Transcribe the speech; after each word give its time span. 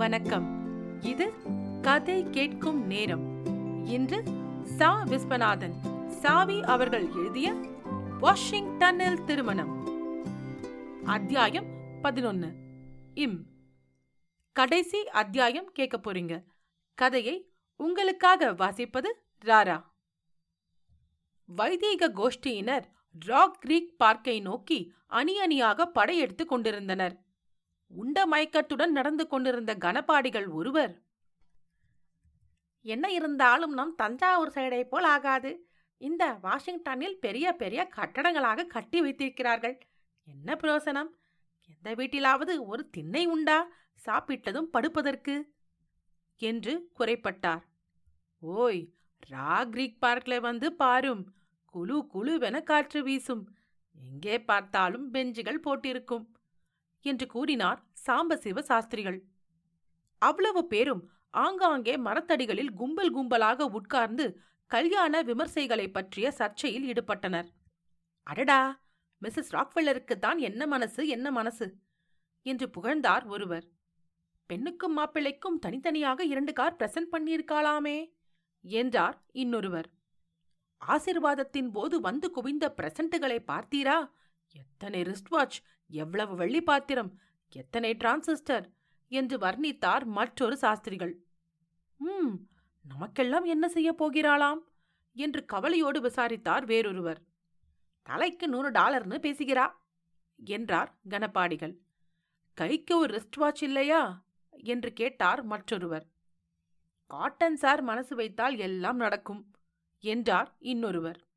வணக்கம். 0.00 1.02
இது 1.02 1.32
கதை 1.82 2.30
கேட்கும் 2.30 2.86
நேரம். 2.86 3.44
இன்று 3.86 4.22
சா. 4.64 5.04
விஸ்வநாதன் 5.04 6.08
சாவி 6.08 6.62
அவர்கள் 6.62 7.08
எழுதிய 7.10 7.52
வாஷிங்டனில் 8.18 9.24
திருமணம். 9.24 9.86
அத்தியாயம் 11.04 11.64
பதினொன்னு. 12.02 12.52
இம். 13.14 13.46
கடைசி 14.52 15.08
அத்தியாயம் 15.08 15.72
கேட்க 15.72 15.98
போறீங்க. 15.98 16.44
கதையை 16.94 17.52
உங்களுக்காக 17.76 18.52
வாசிப்பது 18.52 19.12
ராரா. 19.44 19.84
வைதீக 21.44 22.08
கோஷ்டியினர் 22.08 22.84
ராக் 23.26 23.60
கிரீக் 23.60 23.98
பார்க்கை 23.98 24.40
நோக்கி 24.40 24.92
அணி 25.06 25.40
அணியாக 25.40 25.86
படையெடுத்துக் 25.86 26.48
கொண்டிருந்தனர். 26.48 27.28
உண்ட 27.90 28.26
மயக்கத்துடன் 28.26 28.92
நடந்து 28.92 29.26
கொண்டிருந்த 29.26 29.74
கனபாடிகள் 29.74 30.48
ஒருவர். 30.48 31.02
என்ன 32.80 33.12
இருந்தாலும் 33.12 33.72
நம் 33.72 33.94
தஞ்சாவூர் 33.94 34.48
சைடை 34.48 34.88
போல் 34.88 35.04
ஆகாது. 35.04 35.70
இந்த 35.96 36.32
வாஷிங்டனில் 36.32 37.18
பெரிய 37.18 37.52
பெரிய 37.52 37.88
கட்டடங்களாக 37.96 38.66
கட்டி 38.66 39.00
வைத்திருக்கிறார்கள். 39.00 39.78
என்ன 40.24 40.54
பிரயோசனம்? 40.54 41.08
எந்த 41.66 41.94
வீட்டிலாவது 41.94 42.66
ஒரு 42.66 42.90
திண்ணை 42.90 43.26
உண்டா? 43.26 43.68
சாப்பிட்டதும் 44.06 44.70
படுப்பதற்கு? 44.72 45.52
என்று 46.36 46.90
குறைப்பட்டார். 46.98 47.62
ஓய் 48.38 48.92
ரா 49.30 49.68
கிரீக் 49.68 50.00
பார்க்கில் 50.00 50.40
வந்து 50.40 50.72
பாரும். 50.72 51.34
குழு 51.64 52.06
குழுவென 52.14 52.62
காற்று 52.62 53.02
வீசும். 53.02 53.56
எங்கே 53.92 54.40
பார்த்தாலும் 54.40 55.10
பெஞ்சுகள் 55.10 55.60
போட்டிருக்கும். 55.60 56.39
என்று 57.04 57.26
கூறினார் 57.26 57.80
சாம்பசிவ 58.06 58.60
சாஸ்திரிகள். 58.60 59.18
அவ்வளவு 60.22 60.66
பேரும் 60.66 61.02
ஆங்காங்கே 61.34 61.96
மரத்தடிகளில் 61.96 62.72
கும்பல் 62.74 63.12
கும்பலாக 63.14 63.68
உட்கார்ந்து 63.70 64.24
கல்யாண 64.70 65.22
விமர்சைகளை 65.22 65.92
பற்றிய 65.92 66.32
சர்ச்சையில் 66.38 66.86
ஈடுபட்டனர். 66.90 67.48
அடடா! 68.26 68.60
மிஸ்ஸஸ் 69.22 69.52
ராக்வெல்லருக்கு 69.52 70.18
தான் 70.18 70.38
என்ன 70.38 70.66
மனசு 70.66 71.08
என்ன 71.08 71.30
மனசு? 71.30 71.66
என்று 72.46 72.66
புகழ்ந்தார் 72.70 73.24
ஒருவர். 73.24 73.66
பெண்ணுக்கும் 74.50 74.96
மாப்பிள்ளைக்கும் 74.98 75.58
தனித்தனியாக 75.58 76.24
இரண்டு 76.24 76.52
கார் 76.52 76.76
பிரசன்ட் 76.76 77.12
பண்ணியிருக்காளாமே! 77.12 77.98
என்றார் 78.64 79.16
இன்னொருவர். 79.32 79.88
ஆசிர்வாதத்தின் 80.80 81.70
போது 81.70 82.00
வந்து 82.00 82.30
குவிந்த 82.30 82.74
பிரசன்ட்டுகளை 82.78 83.38
பார்த்தீரா? 83.46 83.98
எத்தனை 84.52 85.02
ரிஸ்ட் 85.02 85.28
வாட்ச் 85.28 85.60
எவ்வளவு 85.88 86.34
வெள்ளி 86.36 86.62
பாத்திரம் 86.62 87.18
எத்தனை 87.48 87.94
டிரான்சிஸ்டர் 87.94 88.72
என்று 89.08 89.38
வர்ணித்தார் 89.38 90.04
மற்றொரு 90.04 90.56
சாஸ்திரிகள். 90.56 91.24
ம் 91.96 92.34
நமக்கெல்லாம் 92.82 93.44
என்ன 93.44 93.68
செய்ய 93.68 93.94
போகிறாளாம்? 93.98 94.58
என்று 95.12 95.44
கவலையோடு 95.44 96.00
விசாரித்தார் 96.00 96.64
வேறொருவர். 96.64 97.24
தலைக்கு 98.02 98.48
நூறு 98.48 98.70
டாலர்னு 98.70 99.18
பேசுகிறா? 99.18 99.72
என்றார் 100.44 100.98
கனபாடிகள் 101.08 101.78
கைக்கு 102.54 102.98
ஒரு 102.98 103.16
ரிஸ்ட் 103.16 103.36
வாட்ச் 103.36 103.62
இல்லையா? 103.62 104.26
என்று 104.50 104.92
கேட்டார் 104.92 105.42
மற்றொருவர். 105.42 106.06
காட்டன் 107.06 107.56
சார் 107.56 107.82
மனசு 107.82 108.16
வைத்தால் 108.16 108.56
எல்லாம் 108.56 108.96
நடக்கும் 108.96 109.54
என்றார் 109.98 110.56
இன்னொருவர். 110.58 111.28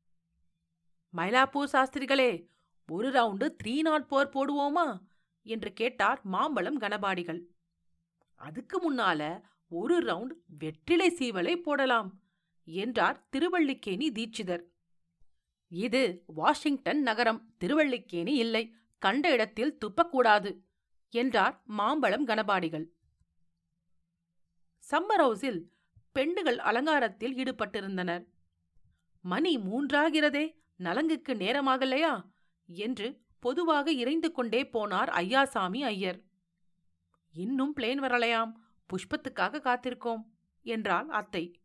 மயிலாப்பூர் 1.16 1.72
சாஸ்திரிகளே 1.72 2.52
ஒரு 2.88 3.10
ரவுண்டு 3.10 3.56
த்ரீ 3.62 3.80
நாட் 3.80 4.08
போர் 4.08 4.28
போடுவோமா? 4.28 5.00
என்று 5.42 5.72
கேட்டார் 5.72 6.20
மாம்பழம் 6.24 6.80
கனபாடிகள். 6.80 7.40
அதுக்கு 8.34 8.76
முன்னால 8.84 9.40
ஒரு 9.68 9.98
ரவுண்ட் 9.98 10.34
வெற்றிலை 10.58 11.10
சீவலை 11.10 11.56
போடலாம் 11.56 12.20
என்றார் 12.64 13.28
திருவள்ளிக்கேணி 13.36 14.08
தீட்சிதர். 14.12 14.64
இது 15.68 16.22
வாஷிங்டன் 16.26 17.02
நகரம் 17.02 17.54
திருவள்ளிக்கேணி 17.64 18.28
இல்லை 18.28 18.74
கண்ட 18.98 19.30
இடத்தில் 19.30 19.78
துப்பக்கூடாது 19.84 20.60
என்றார் 21.10 21.62
மாம்பழம் 21.64 22.26
கனபாடிகள். 22.26 22.86
சம்மர் 24.90 25.22
ஹவுஸில் 25.22 25.60
பெண்டுகள் 26.14 26.56
அலங்காரத்தில் 26.56 27.34
ஈடுபட்டிருந்தனர். 27.34 28.24
மணி 29.20 29.58
மூன்றாகிறதே 29.58 30.44
நலங்குக்கு 30.78 31.32
நேரமாகலையா? 31.32 32.33
என்று 32.66 33.22
பொதுவாக 33.38 33.92
இறைந்து 33.92 34.32
கொண்டே 34.32 34.62
போனார் 34.62 35.10
ஐயாசாமி 35.22 35.80
ஐயர். 35.80 36.24
இன்னும் 37.32 37.76
பிளேன் 37.76 38.00
வரலையாம். 38.00 38.52
புஷ்பத்துக்காக 38.88 39.60
காத்திருக்கோம் 39.60 40.24
என்றாள் 40.62 41.08
அத்தை. 41.08 41.60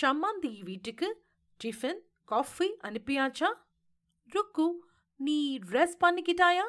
ஷம்மாந்தி 0.00 0.62
வீட்டுக்கு 0.62 1.26
டிஃபன் 1.64 2.00
காஃபி 2.24 2.76
அனுப்பியாச்சா? 2.82 3.52
ருக்கு 4.26 4.84
நீ 5.16 5.58
ட்ரெஸ் 5.58 5.96
பண்ணிக்கிட்டாயா? 6.04 6.66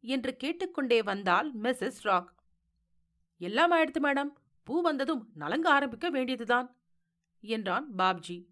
என்று 0.00 0.36
கேட்டுக்கொண்டே 0.36 1.02
வந்தாள் 1.02 1.54
மிஸ்ஸஸ் 1.54 2.00
ராக். 2.02 2.34
எல்லாம் 3.36 3.72
ஆயிடுத்து 3.72 4.02
மேடம். 4.02 4.32
பூ 4.62 4.80
வந்ததும் 4.80 5.28
நலங்க 5.34 5.70
ஆரம்பிக்க 5.70 6.10
வேண்டியதுதான் 6.10 6.76
என்றான் 7.40 7.94
Bapji. 7.96 8.46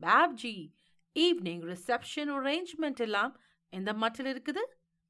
Bapji 0.00 0.72
evening 1.14 1.76
reception 1.76 2.30
arrangement 2.30 2.96
எல்லாம் 2.96 3.40
எந்த 3.70 3.92
மட்டில் 3.92 4.26
இருக்குது? 4.26 4.62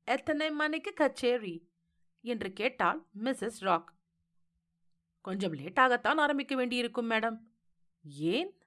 எத்தனை 0.04 0.50
மணிக்கு 0.50 0.92
கச்சேரி? 0.92 1.68
என்று 2.22 2.52
கேட்டாள் 2.52 3.06
மிஸ்ஸஸ் 3.24 3.58
ராக். 3.58 3.94
கொஞ்சம் 5.20 5.52
லேட்டாகத்தான் 5.52 6.16
ஆரம்பிக்க 6.16 6.54
வேண்டியிருக்கும் 6.54 7.10
மேடம். 7.10 7.38
ஏன்? 8.02 8.58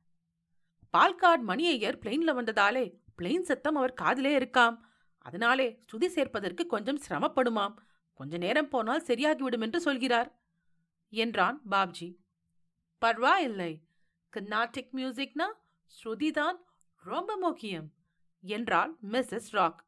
பால்காட் 0.97 1.47
ஐயர் 1.47 1.99
பிளெயின்ல 1.99 2.33
வந்ததாலே 2.33 2.93
பிளெயின் 3.21 3.41
சத்தம் 3.41 3.75
அவர் 3.75 3.93
காதிலே 3.93 4.37
இருக்காம். 4.37 4.77
அதனாலே 5.17 5.79
ஸ்ருதி 5.91 6.05
சேர்ப்பதற்கு 6.05 6.65
கொஞ்சம் 6.65 7.01
சிரமப்படுமாம். 7.07 7.73
கொஞ்ச 8.13 8.37
நேரம் 8.37 8.67
போனால் 8.67 9.03
சரியாகிவிடும் 9.03 9.61
என்று 9.61 9.81
சொல்கிறார் 9.81 10.39
என்றான் 11.09 11.61
பாப்ஜி. 11.71 12.15
பர்வாயில்லை. 13.05 13.81
கர்நாடிக் 14.37 14.89
மியூசிக்னா 14.93 15.45
ஸ்ருதிதான் 16.03 16.55
ரொம்ப 17.05 17.31
முக்கியம் 17.37 17.87
என்றாள் 18.43 18.91
மிஸ்ஸஸ் 19.13 19.49
ராக். 19.51 19.79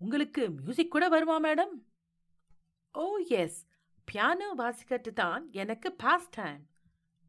உங்களுக்கு 0.00 0.42
மியூசிக் 0.50 0.90
கூட 0.90 1.04
வருமா 1.08 1.36
madam 1.46 1.74
oh 2.94 3.04
oh, 3.04 3.18
yes 3.40 3.58
piano 4.08 4.48
வாசிக்கிறது 4.60 5.12
தான் 5.12 5.42
எனக்கு 5.52 5.88
பாஸ் 5.92 6.30
டைம் 6.30 6.62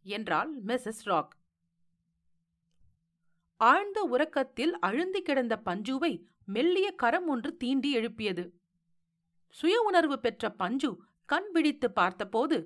என்றாள் 0.05 0.51
மிஸ்ஸஸ் 0.61 1.03
ராக். 1.03 1.33
ஆழ்ந்த 3.59 3.99
உறக்கத்தில் 4.13 4.73
அழுந்தி 4.87 5.21
கிடந்த 5.21 5.55
பஞ்சுவை 5.65 6.13
மெல்லிய 6.47 6.89
கரம் 6.95 7.27
ஒன்று 7.27 7.51
தீண்டி 7.63 7.89
எழுப்பியது. 7.91 8.45
சுய 9.55 9.77
உணர்வு 9.81 10.17
பெற்ற 10.19 10.51
பஞ்சு 10.61 10.91
கண் 11.29 11.49
விழித்து 11.51 11.87
பார்த்தபோது 11.91 12.57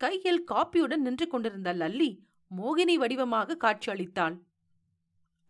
கையில் 0.00 0.42
காப்பியுடன் 0.52 1.06
நின்று 1.06 1.28
கொண்டிருந்த 1.28 1.72
லல்லி 1.74 2.10
மோகினி 2.50 2.96
வடிவமாக 2.96 3.56
காட்சியளித்தாள் 3.56 4.36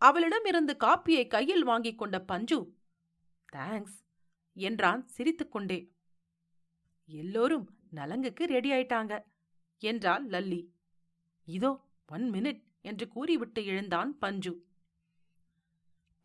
அவளிடமிருந்து 0.07 0.73
காப்பியை 0.79 1.23
கையில் 1.27 1.63
வாங்கிக் 1.63 1.97
கொண்ட 1.97 2.17
பஞ்சு 2.21 2.59
தேங்க்ஸ் 3.49 3.97
என்றான் 4.57 5.01
சிரித்துக்கொண்டே 5.15 5.79
எல்லோரும் 7.09 7.65
நலங்குக்கு 7.95 8.43
ரெடி 8.53 8.69
ஆயிட்டாங்க 8.71 9.13
என்றாள் 9.81 10.23
லல்லி. 10.27 10.61
இதோ 11.47 11.71
ஒன் 12.09 12.25
மினிட் 12.31 12.61
என்று 12.81 13.05
கூறிவிட்டு 13.07 13.61
எழுந்தான் 13.65 14.11
பஞ்சு. 14.17 14.53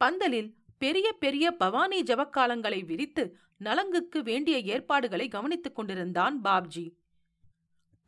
பந்தலில் 0.00 0.50
பெரிய 0.82 1.08
பெரிய 1.22 1.46
பவானி 1.52 1.98
ஜபக்காலங்களை 2.02 2.80
விரித்து 2.84 3.24
நலங்குக்கு 3.60 4.18
வேண்டிய 4.22 4.56
ஏற்பாடுகளை 4.72 5.26
கவனித்துக் 5.28 5.74
கொண்டிருந்தான் 5.74 6.36
பாப்ஜி. 6.44 6.84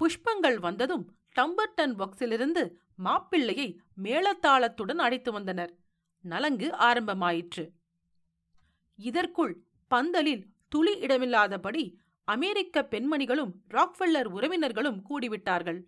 புஷ்பங்கள் 0.01 0.59
வந்ததும் 0.59 1.05
டம்பர்டன் 1.37 1.95
பாக்ஸிலிருந்து 2.01 2.63
மாப்பிள்ளையை 3.05 3.77
மேளத்தாளத்துடன் 4.03 4.99
அழைத்து 4.99 5.33
வந்தனர். 5.33 5.77
நலங்கு 6.21 6.71
ஆரம்பமாயிற்று. 6.71 7.69
இதற்குள் 8.95 9.65
பந்தலில் 9.89 10.47
துளி 10.69 11.01
இடமில்லாதபடி 11.01 11.95
அமெரிக்க 12.25 12.83
பெண்மணிகளும் 12.91 13.53
ராக்ஃபெல்லர் 13.69 14.27
உறவினர்களும் 14.27 15.03
கூடிவிட்டார்கள். 15.11 15.85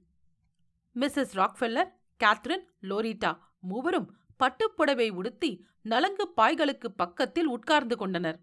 மிஸ்ஸஸ் 0.94 1.34
ராக்ஃபெல்லர் 1.34 1.90
கேத்ரின் 2.24 2.64
லோரிட்டா 2.80 3.38
மூவரும் 3.60 4.16
பட்டுப்புடவை 4.38 5.10
உடுத்தி 5.10 5.66
நலங்கு 5.82 6.32
பாய்களுக்கு 6.36 6.88
பக்கத்தில் 6.96 7.46
உட்கார்ந்து 7.46 7.96
கொண்டனர். 7.96 8.40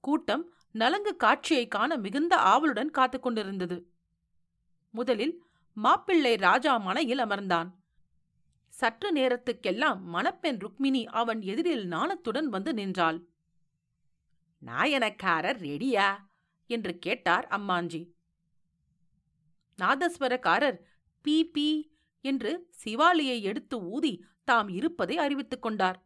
கூட்டம் 0.00 0.54
நலங்கு 0.70 1.16
காட்சியை 1.16 1.68
காண 1.68 1.96
மிகுந்த 1.96 2.36
ஆவலுடன் 2.36 2.90
காத்துக் 2.90 3.22
கொண்டிருந்தது. 3.22 3.90
முதலில் 4.90 5.44
மாப்பிள்ளை 5.74 6.36
ராஜா 6.36 6.76
மனையில் 6.76 7.18
அமர்ந்தான். 7.18 7.70
சற்று 8.68 9.12
நேரத்துக்கெல்லாம் 9.12 10.00
மணப்பெண் 10.00 10.58
ருக்மிணி 10.58 11.06
அவன் 11.06 11.42
எதிரில் 11.42 11.88
நாணத்துடன் 11.88 12.44
வந்து 12.44 12.74
நின்றாள். 12.74 13.28
நாயனக்காரர் 14.66 15.58
ரெடியா? 15.58 16.16
என்று 16.66 16.98
கேட்டார் 16.98 17.46
அம்மாஞ்சி. 17.46 18.10
நாதஸ்வரக்காரர் 19.82 20.80
பி. 21.22 21.50
பி. 21.50 21.96
என்று 22.20 22.70
சிவாலியை 22.84 23.40
எடுத்து 23.40 23.80
ஊதி 23.80 24.24
தாம் 24.44 24.68
இருப்பதை 24.68 25.18
அறிவித்துக் 25.18 25.62
கொண்டார். 25.62 26.02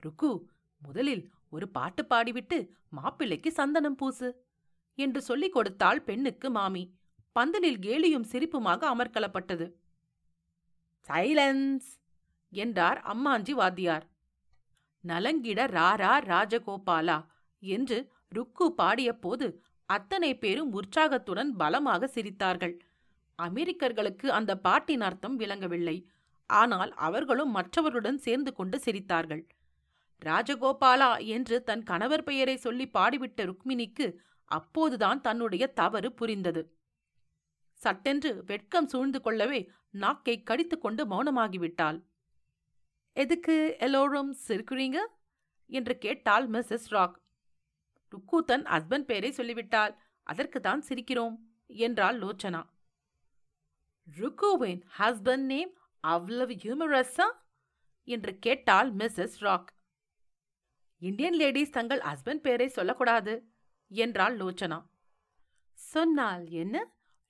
ருக்கு 0.00 0.48
முதலில் 0.82 1.30
ஒரு 1.50 1.68
பாட்டு 1.68 2.06
பாடிவிட்டு 2.10 2.68
மாப்பிள்ளைக்கு 2.88 3.52
சந்தனம் 3.52 3.94
பூசு 3.94 4.44
என்று 4.94 5.22
சொல்லிக் 5.22 5.52
கொடுத்தாள் 5.52 6.02
பெண்ணுக்கு 6.02 6.50
மாமி. 6.50 6.97
பந்தலில் 7.38 7.78
கேலியும் 7.78 8.28
சிரிப்புமாக 8.32 8.82
அமர்க்கலப்பட்டது. 8.94 9.66
சைலன்ஸ்! 11.08 11.88
என்றார் 12.52 12.98
அம்மாஞ்சி 13.04 13.52
வாத்தியார். 13.52 14.06
நலங்கிட 15.04 15.66
ராரா 15.66 16.12
ராஜகோபாலா! 16.26 17.18
என்று 17.62 17.98
ருக்கு 18.32 18.74
பாடியபோது 18.78 19.46
அத்தனை 19.88 20.30
பேரும் 20.34 20.72
உற்சாகத்துடன் 20.72 21.56
பலமாக 21.56 22.08
சிரித்தார்கள். 22.14 22.74
அமெரிக்கர்களுக்கு 23.38 24.26
அந்த 24.28 24.52
பாட்டின் 24.56 25.00
அர்த்தம் 25.00 25.36
விளங்கவில்லை. 25.36 25.96
ஆனால் 26.50 26.92
அவர்களும் 26.98 27.50
மற்றவருடன் 27.50 28.18
சேர்ந்து 28.18 28.52
கொண்டு 28.54 28.78
சிரித்தார்கள். 28.78 29.42
ராஜகோபாலா! 30.22 31.10
என்று 31.28 31.62
தன் 31.62 31.82
கணவர் 31.82 32.24
பெயரை 32.24 32.56
சொல்லி 32.56 32.86
பாடிவிட்ட 32.88 33.44
ருக்மிணிக்கு 33.44 34.08
அப்போதுதான் 34.50 35.20
தன்னுடைய 35.20 35.64
தவறு 35.72 36.10
புரிந்தது. 36.12 36.62
சட்டென்று 37.82 38.44
வெட்கம் 38.44 38.88
சூழ்ந்து 38.88 39.20
கொள்ளவே 39.20 39.70
நாக்கை 39.90 40.42
கடித்துக்கொண்டு 40.42 41.02
மௌனமாகிவிட்டாள். 41.06 41.98
எதுக்கு 43.12 43.76
எல்லோரும் 43.78 44.36
சிரிக்கிறீங்க? 44.46 44.98
என்று 45.66 45.98
கேட்டாள் 45.98 46.46
மிஸ்ஸஸ் 46.50 46.88
ராக். 46.88 47.16
ருக்கு 48.08 48.44
தன் 48.44 48.64
ஹஸ்பண்ட் 48.64 49.08
பெயரை 49.10 49.30
சொல்லிவிட்டாள் 49.30 49.94
அதற்கு 50.22 50.60
தான் 50.60 50.84
சிரிக்கிறோம் 50.88 51.36
என்றாள் 51.66 52.18
லோச்சனா. 52.18 52.62
ருக்குவின் 54.18 54.82
ஹஸ்பண்ட் 54.98 55.46
நேம் 55.52 55.72
அவ்வளவு 56.00 56.54
ஹியூமரஸா? 56.54 57.28
என்று 58.08 58.38
கேட்டாள் 58.38 58.94
மிஸ்ஸஸ் 58.94 59.38
ராக். 59.38 59.70
இந்தியன் 61.02 61.34
லேடிஸ் 61.34 61.70
தங்கள் 61.70 62.00
ஹஸ்பண்ட் 62.00 62.44
பெயரை 62.46 62.68
சொல்லக்கூடாது 62.68 63.34
என்றாள் 63.90 64.36
லோச்சனா. 64.36 64.78
சொன்னால் 65.72 66.48
என்ன? 66.48 66.76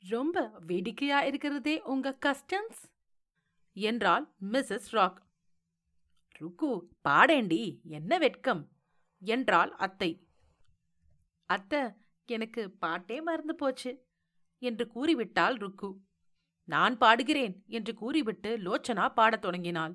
ரொம்ப 0.03 0.39
வேடிக்கையா 0.67 1.19
இருக்கிறதே 1.23 1.81
உங்க 1.83 2.17
கஸ்டம்ஸ் 2.27 2.83
என்றாள் 3.77 4.25
மிஸ்ஸஸ் 4.53 4.91
ராக். 4.91 5.19
ருக்கு 6.41 6.71
பாடேண்டி 7.09 7.63
என்ன 7.83 8.19
வெட்கம்? 8.19 8.63
என்றாள் 9.23 9.73
அத்தை. 9.77 10.11
அத்தை 11.49 11.83
எனக்கு 12.29 12.71
பாட்டே 12.71 13.21
மறந்து 13.21 13.55
போச்சு 13.55 13.93
என்று 14.63 14.85
கூறிவிட்டாள் 14.95 15.57
ருக்கு. 15.59 15.91
நான் 16.69 16.99
பாடுகிறேன் 16.99 17.55
என்று 17.67 17.95
கூறிவிட்டு 17.95 18.51
லோச்சனா 18.59 19.13
பாடத் 19.13 19.43
தொடங்கினாள். 19.43 19.95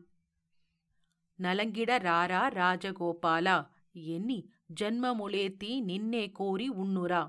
நலங்கிட 1.40 1.92
ராரா 2.00 2.44
ராஜகோபாலா 2.60 3.58
எண்ணி 3.92 4.40
ஜன்மமுலேத்தி 4.82 5.72
நின்னே 5.90 6.32
கோரி 6.32 6.70
உண்ணுரா 6.70 7.24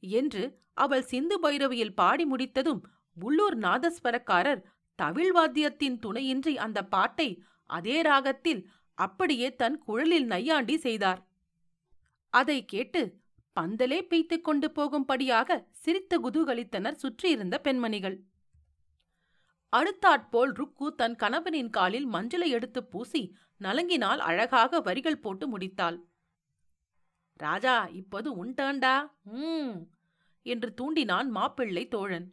என்று 0.00 0.60
அவள் 0.74 1.02
சிந்து 1.02 1.40
பைரவியில் 1.40 1.94
பாடி 1.94 2.24
முடித்ததும் 2.24 2.82
உள்ளூர் 3.14 3.58
நாதஸ்வரக்காரர் 3.58 4.62
தவிழ் 4.94 5.32
வாத்தியத்தின் 5.36 5.98
துணையின்றி 5.98 6.58
அந்த 6.58 6.84
பாட்டை 6.84 7.42
அதே 7.66 8.02
ராகத்தில் 8.02 8.68
அப்படியே 8.94 9.54
தன் 9.54 9.78
குழலில் 9.78 10.24
நையாண்டி 10.24 10.76
செய்தார். 10.78 11.28
அதை 12.30 12.64
கேட்டு 12.64 13.18
பந்தலே 13.60 13.98
பீய்த்துக் 14.02 14.40
கொண்டு 14.40 14.70
போகும்படியாக 14.70 15.66
சிரித்து 15.70 16.30
குதூகலித்தனர் 16.30 16.92
சுற்றியிருந்த 16.92 17.58
பெண்மணிகள். 17.58 18.22
அடுத்தாற்போல் 19.68 20.52
ருக்கு 20.52 20.94
தன் 20.94 21.16
கணவனின் 21.16 21.70
காலில் 21.70 22.08
மஞ்சளை 22.08 22.48
எடுத்து 22.48 22.84
பூசி 22.84 23.36
நலங்கினால் 23.56 24.18
அழகாக 24.18 24.80
வரிகள் 24.80 25.18
போட்டு 25.18 25.58
முடித்தாள். 25.58 25.98
ராஜா 27.42 27.74
இப்போது 28.00 28.28
உண்டேண்டா 28.42 28.94
ம் 29.40 29.74
என்று 30.46 30.68
தூண்டினான் 30.78 31.28
மாப்பிள்ளை 31.28 31.84
தோழன். 31.88 32.26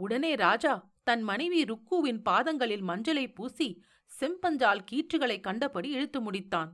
உடனே 0.00 0.32
ராஜா 0.44 0.72
தன் 1.02 1.22
மனைவி 1.22 1.60
ருக்குவின் 1.70 2.20
பாதங்களில் 2.22 2.84
மஞ்சளை 2.90 3.26
பூசி 3.34 3.68
செம்பஞ்சால் 4.10 4.82
கீற்றுகளை 4.90 5.38
கண்டபடி 5.40 5.88
இழுத்து 5.90 6.20
முடித்தான். 6.26 6.70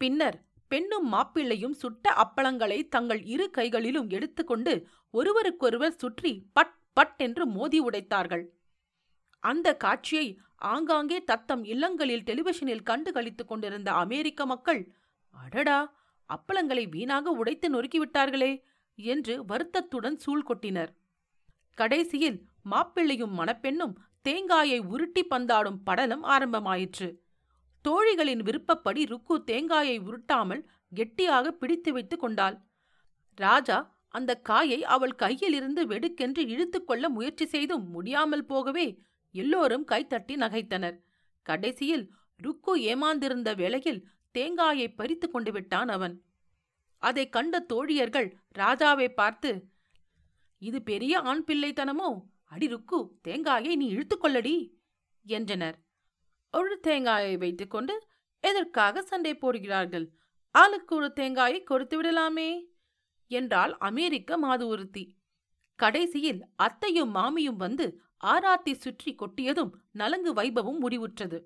பின்னர் 0.00 0.38
பெண்ணும் 0.70 1.08
மாப்பிள்ளையும் 1.12 1.76
சுட்ட 1.82 2.12
அப்பளங்களை 2.24 2.78
தங்கள் 2.88 3.22
இரு 3.34 3.46
கைகளிலும் 3.50 4.08
எடுத்துக்கொண்டு 4.10 4.72
ஒருவருக்கொருவர் 5.14 5.98
சுற்றி 6.02 6.32
பட் 6.52 6.74
பட் 6.96 7.18
என்று 7.18 7.44
மோதி 7.56 7.78
உடைத்தார்கள். 7.80 8.44
அந்த 9.42 9.68
காட்சியை 9.76 10.26
ஆங்காங்கே 10.72 11.18
தத்தம் 11.24 11.64
இல்லங்களில் 11.72 12.26
டெலிவிஷனில் 12.28 12.86
கண்டு 12.90 13.10
கழித்துக் 13.12 13.50
கொண்டிருந்த 13.50 13.90
அமெரிக்க 14.04 14.46
மக்கள் 14.52 14.80
அடடா 15.42 15.78
அப்பளங்களை 16.30 16.84
வீணாக 16.88 17.30
உடைத்து 17.30 17.66
நொறுக்கிவிட்டார்களே 17.70 18.52
என்று 18.98 19.34
வருத்தத்துடன் 19.44 20.16
சூழ் 20.16 20.46
கொட்டினர். 20.48 20.92
கடைசியில் 21.78 22.38
மாப்பிள்ளையும் 22.70 23.34
மணப்பெண்ணும் 23.38 23.94
தேங்காயை 24.22 24.78
உருட்டி 24.92 25.22
பந்தாடும் 25.30 25.78
படலம் 25.84 26.24
ஆரம்பமாயிற்று. 26.24 27.08
தோழிகளின் 27.84 28.42
விருப்பப்படி 28.42 29.02
ருக்கு 29.04 29.34
தேங்காயை 29.44 29.96
உருட்டாமல் 30.00 30.62
கெட்டியாக 30.92 31.52
பிடித்து 31.52 31.90
வைத்துக் 31.92 32.20
கொண்டாள். 32.20 32.56
ராஜா 33.38 33.78
அந்த 34.08 34.32
காயை 34.40 34.80
அவள் 34.84 35.14
கையிலிருந்து 35.14 35.82
வெடுக்கென்று 35.86 36.42
இழுத்துக்கொள்ள 36.52 37.08
முயற்சி 37.08 37.46
செய்தும் 37.46 37.84
முடியாமல் 37.90 38.44
போகவே 38.44 38.86
எல்லோரும் 39.34 39.86
கைத்தட்டி 39.88 40.34
நகைத்தனர். 40.36 40.96
கடைசியில் 41.46 42.04
ருக்கு 42.40 42.72
ஏமாந்திருந்த 42.92 43.50
வேளையில் 43.54 44.00
தேங்காயை 44.36 44.88
பறித்து 44.92 45.30
கொண்டு 45.30 45.52
விட்டான் 45.52 45.88
அவன். 45.88 46.14
அதைக் 47.02 47.32
கண்ட 47.32 47.60
தோழியர்கள் 47.60 48.28
ராஜாவை 48.58 49.08
பார்த்து 49.08 49.50
இது 50.58 50.82
பெரிய 50.82 51.20
ஆண் 51.20 51.44
பிள்ளைத்தனமோ? 51.46 52.08
அடி 52.44 52.66
ருக்கு 52.66 52.98
தேங்காயை 53.22 53.76
நீ 53.76 53.86
இழுத்துக்கொள்ளடி 53.94 54.56
என்றனர். 55.24 55.78
ஒரு 56.52 56.80
தேங்காயை 56.80 57.36
வைத்துக்கொண்டு 57.36 57.94
எதற்காக 58.40 59.02
சண்டை 59.02 59.32
போடுகிறார்கள்? 59.34 60.06
ஆளுக்கு 60.50 60.96
ஒரு 60.96 61.12
தேங்காயை 61.12 61.62
கொடுத்து 61.62 62.02
விடலாமே 62.02 62.50
என்றாள் 63.26 63.76
அமெரிக்க 63.78 64.36
மாது 64.36 64.66
ஒருத்தி 64.66 65.04
கடைசியில் 65.78 66.44
அத்தையும் 66.56 67.14
மாமியும் 67.14 67.56
வந்து 67.56 67.86
ஆராத்தி 68.24 68.72
சுற்றி 68.72 69.14
கொட்டியதும் 69.14 69.72
நலங்கு 69.92 70.32
வைபவம் 70.34 70.80
முடிவுற்றது. 70.80 71.40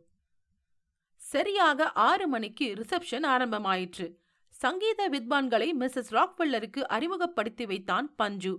சரியாக 1.33 1.91
ஆறு 1.93 2.29
மணிக்கு 2.29 2.67
ரிசப்ஷன் 2.75 3.27
ஆரம்பமாயிற்று. 3.35 4.07
சங்கீத 4.49 5.09
வித்வான்களை 5.09 5.69
மிஸ்ஸஸ் 5.81 6.11
ராக்வெல்லருக்கு 6.11 6.81
அறிமுகப்படுத்தி 6.81 7.67
வைத்தான் 7.67 8.15
பஞ்சு. 8.15 8.55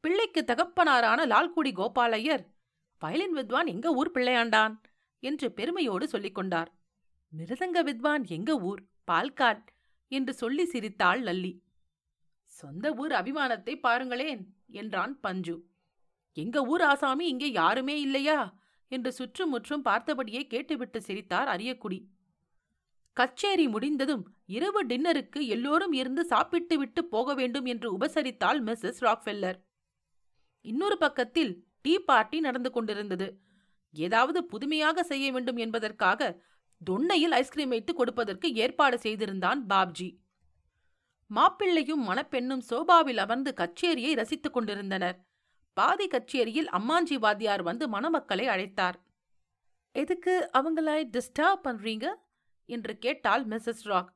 பிள்ளைக்கு 0.00 0.44
தகப்பனாரான 0.44 1.20
லால்குடி 1.26 1.72
கோபாலையர் 1.72 2.44
வயலின் 2.98 3.34
வித்வான் 3.36 3.66
எங்க 3.66 3.92
ஊர் 3.92 4.10
பிள்ளையாண்டான்? 4.14 4.74
என்று 5.18 5.52
பெருமையோடு 5.52 6.08
சொல்லிக் 6.08 6.34
கொண்டார். 6.34 6.70
மிருதங்க 7.32 7.80
வித்வான் 7.82 8.24
எங்க 8.26 8.52
ஊர்? 8.58 8.82
பால்காட் 9.10 9.64
என்று 10.08 10.34
சொல்லி 10.34 10.64
சிரித்தாள் 10.64 11.22
லல்லி. 11.22 11.54
சொந்த 12.44 12.92
ஊர் 12.92 13.12
அபிமானத்தை 13.12 13.80
பாருங்களேன் 13.80 14.42
என்றான் 14.70 15.20
பஞ்சு. 15.20 15.56
எங்க 16.32 16.62
ஊர் 16.62 16.82
ஆசாமி 16.82 17.26
இங்கே 17.26 17.50
யாருமே 17.50 18.00
இல்லையா? 18.00 18.38
என்று 18.96 19.12
சுற்றுமுற்றும் 19.12 19.84
பார்த்தபடியே 19.84 20.42
கேட்டுவிட்டு 20.46 21.02
சிரித்தார் 21.02 21.48
அரியக்குடி. 21.48 21.98
கச்சேரி 23.12 23.68
முடிந்ததும் 23.68 24.24
இரவு 24.46 24.86
டின்னருக்கு 24.86 25.40
எல்லோரும் 25.46 25.92
இருந்து 25.92 26.24
சாப்பிட்டு 26.24 26.78
விட்டு 26.78 27.04
போக 27.04 27.34
வேண்டும் 27.34 27.64
என்று 27.64 27.98
உபசரித்தாள் 27.98 28.60
மிஸ்ஸஸ் 28.68 29.00
ராக்ஃபெல்லர். 29.00 29.58
இன்னொரு 30.60 30.98
பக்கத்தில் 30.98 31.52
டீ 31.80 31.98
பார்ட்டி 31.98 32.40
நடந்து 32.40 32.70
கொண்டிருந்தது. 32.70 33.28
ஏதாவது 33.94 34.44
புதுமையாக 34.44 35.02
செய்ய 35.02 35.32
வேண்டும் 35.32 35.56
என்பதற்காக 35.56 36.42
தொன்னையில் 36.86 37.34
ஐஸ்கிரீம் 37.40 37.68
வைத்து 37.68 37.94
கொடுப்பதற்கு 37.94 38.46
ஏற்பாடு 38.54 38.96
செய்திருந்தான் 38.98 39.60
பாப்ஜி. 39.68 40.08
மாப்பிள்ளையும் 41.30 42.02
மணப்பெண்ணும் 42.08 42.64
சோபாவில் 42.70 43.18
அமர்ந்து 43.18 43.52
கச்சேரியை 43.56 44.12
ரசித்துக் 44.14 44.52
கொண்டிருந்தனர். 44.52 45.16
பாதி 45.74 46.06
கச்சேரியில் 46.06 46.68
அம்மாஞ்சி 46.68 47.14
வாத்தியார் 47.14 47.62
வந்து 47.62 47.88
மணமக்களை 47.88 48.46
அழைத்தார். 48.48 48.94
எதுக்கு 49.92 50.50
அவங்களை 50.52 50.96
டிஸ்டர்ப் 51.12 51.64
பண்றீங்க? 51.64 52.06
என்று 52.68 52.98
கேட்டாள் 52.98 53.46
மிஸ்ஸஸ் 53.46 53.82
ராக். 53.82 54.12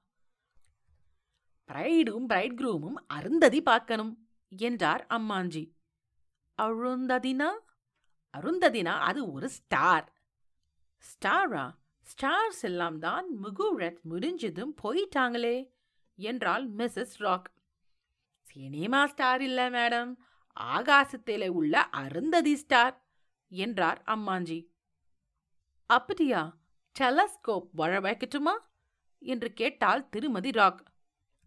பிரைடும் 1.64 2.26
பிரைட் 2.26 2.60
குரூமும் 2.60 2.98
அருந்ததி 3.06 3.62
பார்க்கணும் 3.62 4.12
என்றார் 4.48 5.06
அம்மாஞ்சி. 5.10 5.64
அருந்ததினா? 6.62 7.48
அருந்ததினா 8.38 8.94
அது 9.10 9.32
ஒரு 9.32 9.48
ஸ்டார் 9.48 10.12
ஸ்டாரா 11.02 11.66
ஸ்டார்ஸ் 12.08 12.62
எல்லாம் 12.62 12.98
தான் 12.98 13.26
முகுரத் 13.42 14.00
முடிஞ்சதும் 14.02 14.74
போயிட்டாங்களே 14.82 15.68
என்றாள் 16.18 16.72
மிஸ்ஸஸ் 16.72 17.16
ராக். 17.16 17.50
சினிமா 18.42 19.06
ஸ்டார் 19.06 19.42
இல்ல 19.42 19.70
மேடம் 19.70 20.14
ஆகாசத்திலே 20.60 21.48
உள்ள 21.48 21.88
அருந்ததி 21.92 22.54
ஸ்டார் 22.54 23.06
என்றார் 23.48 24.02
அம்மாஞ்சி. 24.06 24.66
அப்படியா 25.86 26.58
டெலஸ்கோப் 27.00 27.68
வழ 27.72 28.00
வைக்கட்டுமா? 28.00 28.58
என்று 29.18 29.52
கேட்டால் 29.52 30.08
திருமதி 30.08 30.50
ராக். 30.50 30.82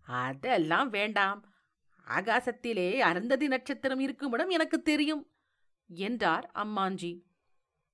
அதெல்லாம் 0.01 0.89
வேண்டாம். 0.89 1.53
ஆகாசத்திலே 2.07 2.97
அருந்ததி 2.99 3.47
நட்சத்திரம் 3.47 3.99
இருக்குமிடம் 3.99 4.49
எனக்கு 4.49 4.81
தெரியும் 4.81 5.31
என்றார் 5.87 6.51
அம்மாஞ்சி. 6.53 7.23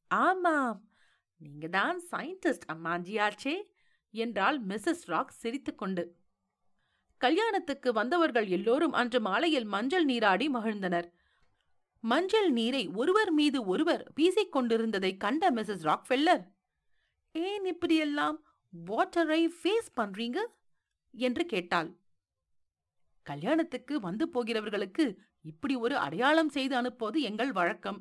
ஆமாம். 0.07 0.89
நீங்க 1.35 1.67
தான் 1.67 2.01
சயின்டிஸ்ட் 2.11 2.61
அம்மாஞ்சியாச்சே 2.73 3.61
என்றாள் 4.09 4.65
மிஸ்ஸஸ் 4.65 5.05
ராக் 5.05 5.29
சிரித்துக்கொண்டு 5.29 6.16
கல்யாணத்துக்கு 7.17 7.93
வந்தவர்கள் 7.93 8.47
எல்லோரும் 8.47 8.91
அன்று 8.91 9.19
மாலையில் 9.21 9.65
மஞ்சள் 9.65 10.05
நீராடி 10.05 10.47
மகிழ்ந்தனர். 10.49 11.07
மஞ்சள் 12.03 12.49
நீரை 12.51 12.87
ஒருவர் 12.87 13.31
மீது 13.31 13.65
ஒருவர் 13.65 14.03
வீசிக் 14.15 14.51
கொண்டிருந்ததை 14.51 15.17
கண்ட 15.17 15.51
மிஸ்ஸஸ் 15.51 15.85
ராக்ஃபெல்லர் 15.89 16.43
ஏன் 17.31 17.65
இப்படியெல்லாம் 17.65 18.37
வாட்டரை 18.73 19.41
ஃபேஸ் 19.57 19.89
பண்றீங்க? 19.95 20.39
என்று 21.13 21.45
கேட்டாள். 21.45 21.89
கல்யாணத்துக்கு 23.25 23.99
வந்து 23.99 24.25
போகிறவர்களுக்கு 24.33 25.05
இப்படி 25.41 25.75
ஒரு 25.75 25.97
அடையாளம் 25.97 26.49
செய்து 26.49 26.75
அனுப்புவது 26.75 27.21
எங்கள் 27.21 27.51
வழக்கம். 27.51 27.99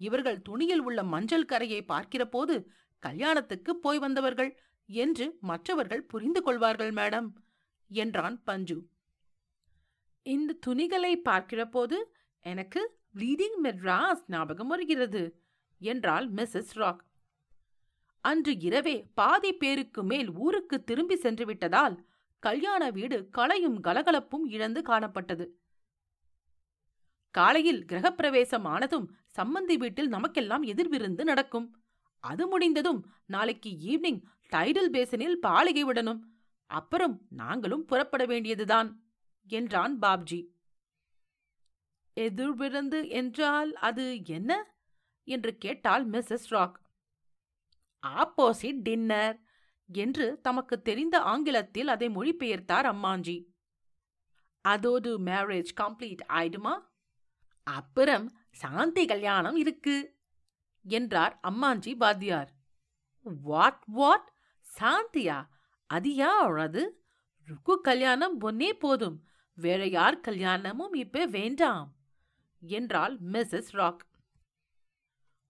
இவர்கள் 0.00 0.42
துணியில் 0.42 0.80
உள்ள 0.80 1.02
மஞ்சள் 1.02 1.44
கரையை 1.44 1.80
பார்க்கிற 1.84 2.22
போது 2.26 2.54
கல்யாணத்துக்கு 3.02 3.76
போய் 3.76 3.98
வந்தவர்கள் 3.98 4.50
என்று 4.88 5.26
மற்றவர்கள் 5.40 6.02
புரிந்து 6.02 6.42
கொள்வார்கள் 6.42 6.92
மேடம். 6.92 7.28
என்றான் 7.88 8.42
பஞ்சு. 8.42 8.76
இந்த 10.26 10.58
துணிகளை 10.66 11.16
பார்க்கிற 11.16 11.66
போது 11.66 12.14
எனக்கு 12.40 12.80
ப்ளீடிங் 13.14 13.58
மெட்ராஸ் 13.62 14.24
ஞாபகம் 14.26 14.66
வருகிறது 14.66 15.22
என்றாள் 15.80 16.26
மிஸ்ஸஸ் 16.32 16.72
ராக் 16.72 17.02
அன்று 18.24 18.52
இரவே 18.58 18.94
பாதி 19.14 19.52
பேருக்கு 19.52 20.02
மேல் 20.02 20.30
ஊருக்கு 20.36 20.84
திரும்பி 20.84 21.16
சென்று 21.16 21.44
விட்டதால் 21.46 21.96
கல்யாண 22.42 22.90
வீடு 22.90 23.28
களையும் 23.30 23.80
கலகலப்பும் 23.80 24.44
இழந்து 24.46 24.80
காணப்பட்டது. 24.82 25.46
காலையில் 27.30 27.84
கிரகப்பிரவேசம் 27.84 28.64
ஆனதும் 28.64 29.06
சம்மந்தி 29.36 29.76
வீட்டில் 29.78 30.08
நமக்கெல்லாம் 30.08 30.62
எதிர்விருந்து 30.62 31.24
நடக்கும். 31.24 31.66
அது 32.24 32.46
முடிந்ததும் 32.46 33.00
நாளைக்கு 33.26 33.70
ஈவினிங் 33.70 34.20
டைடல் 34.52 34.90
பேசனில் 34.90 35.38
பாலிகை 35.42 35.84
விடணும். 35.84 36.20
அப்புறம் 36.66 37.26
நாங்களும் 37.30 37.84
புறப்பட 37.84 38.26
வேண்டியதுதான் 38.26 39.02
என்றான் 39.46 39.98
பாப்ஜி. 39.98 40.46
எதிர்விருந்து 42.16 43.08
என்றால் 43.08 43.74
அது 43.74 44.24
என்ன? 44.24 44.74
என்று 45.24 45.56
கேட்டாள் 45.56 46.10
மிஸ்ஸஸ் 46.10 46.48
ராக். 46.48 46.80
ஆப்போசிட் 48.06 48.82
டின்னர் 48.82 49.42
என்று 49.92 50.40
தமக்கு 50.40 50.82
தெரிந்த 50.82 51.20
ஆங்கிலத்தில் 51.20 51.88
அதை 51.88 52.08
மொழிபெயர்த்தார் 52.08 52.86
அம்மாஞ்சி. 52.92 53.46
அதோடு 54.60 55.20
மேரேஜ் 55.20 55.72
கம்ப்ளீட் 55.80 56.22
ஆயிடுமா? 56.28 56.74
அப்புறம் 57.62 58.38
சாந்தி 58.50 59.06
கல்யாணம் 59.06 59.56
இருக்கு 59.56 60.18
என்றார் 60.84 61.40
அம்மாஞ்சி 61.42 61.96
பாத்தியார் 61.96 62.54
வாட் 63.22 63.82
வாட் 63.86 64.32
சாந்தியா? 64.80 65.38
அது 65.86 66.14
யார் 66.14 66.56
அது 66.56 66.82
ருக்கு 67.44 67.80
கல்யாணம் 67.80 68.40
ஒன்னே 68.40 68.70
போதும். 68.72 69.16
வேற 69.54 69.86
யார் 69.86 70.20
கல்யாணமும் 70.20 70.94
இப்ப 70.94 71.26
வேண்டாம். 71.26 71.94
என்றாள் 72.62 73.18
மிஸ்ஸஸ் 73.32 73.70
ராக். 73.70 74.04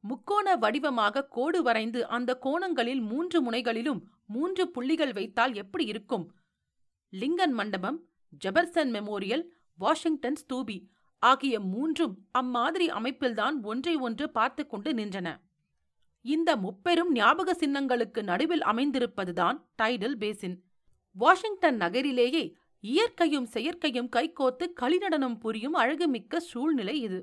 முக்கோண 0.01 0.57
வடிவமாக 0.57 1.25
கோடு 1.27 1.63
வரைந்து 1.63 2.07
அந்த 2.07 2.39
கோணங்களில் 2.39 3.01
மூன்று 3.01 3.39
முனைகளிலும் 3.43 4.03
மூன்று 4.27 4.71
புள்ளிகள் 4.71 5.13
வைத்தால் 5.13 5.55
எப்படி 5.55 5.85
இருக்கும்? 5.85 6.35
லிங்கன் 7.13 7.51
மண்டபம் 7.51 7.99
ஜெபர்சன் 8.45 8.93
மெமோரியல் 8.97 9.45
வாஷிங்டன் 9.75 10.37
ஸ்தூபி 10.43 10.87
ஆகிய 11.23 11.61
மூன்றும் 11.61 12.15
அம்மாதிரி 12.31 12.87
அமைப்பில்தான் 12.89 13.63
ஒன்றை 13.63 13.97
ஒன்று 13.97 14.31
பார்த்து 14.31 14.67
கொண்டு 14.67 14.93
நின்றன. 14.93 15.29
இந்த 16.27 16.51
முப்பெரும் 16.57 17.11
ஞாபக 17.13 17.51
சின்னங்களுக்கு 17.63 18.21
நடுவில் 18.23 18.65
அமைந்திருப்பதுதான் 18.71 19.59
டைடல் 19.81 20.17
பேசின் 20.17 20.57
வாஷிங்டன் 21.17 21.79
நகரிலேயே 21.83 22.45
இயற்கையும் 22.85 23.49
செயற்கையும் 23.55 24.11
கைகோத்து 24.17 24.65
களிநடனம் 24.81 25.39
புரியும் 25.39 25.77
அழகுமிக்க 25.83 26.41
சூழ்நிலை 26.51 26.97
இது. 27.01 27.21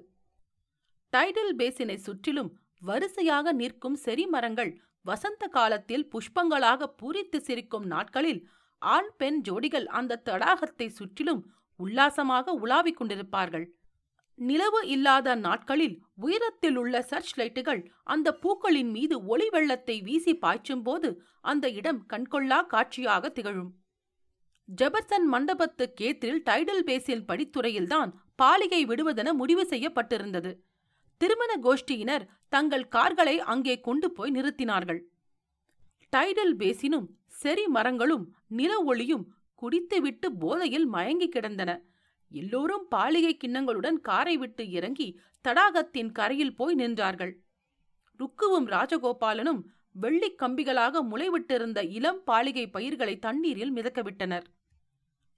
டைடல் 1.14 1.54
பேசினை 1.56 1.98
சுற்றிலும் 1.98 2.52
வரிசையாக 2.82 3.54
நிற்கும் 3.54 3.98
செரிமரங்கள் 4.06 4.72
வசந்த 5.02 5.44
காலத்தில் 5.48 6.08
புஷ்பங்களாக 6.14 6.88
பூரித்து 7.00 7.40
சிரிக்கும் 7.48 7.86
நாட்களில் 7.86 8.42
ஆண் 8.82 9.12
பெண் 9.18 9.40
ஜோடிகள் 9.42 9.88
அந்த 10.00 10.22
தடாகத்தை 10.28 10.88
சுற்றிலும் 11.00 11.42
உல்லாசமாக 11.80 12.54
உலாவிக் 12.64 13.00
கொண்டிருப்பார்கள். 13.00 13.66
நிலவு 14.40 14.80
இல்லாத 14.88 15.36
நாட்களில் 15.36 15.96
உயரத்தில் 16.16 16.76
உள்ள 16.76 17.02
சர்ச் 17.02 17.40
லைட்டுகள் 17.40 17.82
அந்த 18.04 18.28
பூக்களின் 18.34 18.90
மீது 18.90 19.16
ஒளி 19.26 19.48
வெள்ளத்தை 19.50 20.02
வீசி 20.02 20.34
பாய்ச்சும் 20.36 20.84
போது 20.84 21.10
அந்த 21.42 21.70
இடம் 21.70 22.02
கண்கொள்ளா 22.10 22.60
காட்சியாக 22.66 23.30
திகழும். 23.30 23.72
ஜெபர்சன் 24.70 25.26
மண்டபத்து 25.32 25.86
கேத்தில் 25.94 26.44
டைடல் 26.44 26.84
பேசில் 26.84 27.26
படித்துறையில்தான் 27.28 28.12
பாலிகை 28.36 28.82
விடுவதென 28.86 29.34
முடிவு 29.34 29.64
செய்யப்பட்டிருந்தது. 29.64 30.52
திருமண 31.18 31.52
கோஷ்டியினர் 31.62 32.28
தங்கள் 32.50 32.88
கார்களை 32.88 33.40
அங்கே 33.40 33.76
கொண்டு 33.80 34.12
போய் 34.12 34.32
நிறுத்தினார்கள். 34.32 35.02
டைடல் 36.14 36.56
பேசினும் 36.56 37.08
செரி 37.44 37.66
மரங்களும் 37.68 38.26
நில 38.48 38.72
ஒளியும் 38.82 39.26
குடித்துவிட்டு 39.56 40.28
போதையில் 40.34 40.86
மயங்கி 40.86 41.28
கிடந்தன. 41.30 41.72
எல்லோரும் 42.34 42.86
பாலிகை 42.88 43.34
கிண்ணங்களுடன் 43.38 44.00
காரை 44.00 44.38
விட்டு 44.38 44.64
இறங்கி 44.70 45.08
தடாகத்தின் 45.46 46.12
கரையில் 46.12 46.56
போய் 46.56 46.76
நின்றார்கள். 46.76 47.34
ருக்குவும் 48.20 48.68
ராஜகோபாலனும் 48.74 49.62
வெள்ளிக் 49.92 50.40
கம்பிகளாக 50.42 51.02
முளைவிட்டிருந்த 51.12 51.80
இளம் 51.90 52.22
பாலிகை 52.26 52.66
பயிர்களை 52.72 53.16
தண்ணீரில் 53.20 53.74
மிதக்கவிட்டனர். 53.74 54.46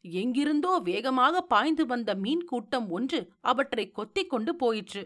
எங்கிருந்தோ 0.01 0.71
வேகமாக 0.83 1.41
பாய்ந்து 1.41 1.85
வந்த 1.85 2.15
மீன் 2.15 2.43
கூட்டம் 2.43 2.87
ஒன்று 2.89 3.19
அவற்றை 3.41 3.85
கொத்திக் 3.91 4.29
கொண்டு 4.29 4.55
போயிற்று. 4.55 5.03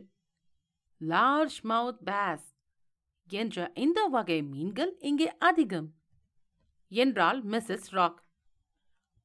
லார்ஜ் 1.02 1.60
மவுத் 1.64 2.02
பேஸ் 2.06 2.48
என்ற 3.30 3.72
இந்த 3.76 4.00
வகை 4.06 4.40
மீன்கள் 4.44 4.92
இங்கே 5.00 5.30
அதிகம் 5.38 5.88
என்றாள் 6.92 7.40
மிஸ்ஸஸ் 7.44 7.90
ராக். 7.90 8.20